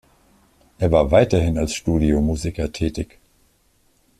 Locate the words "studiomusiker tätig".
1.75-3.19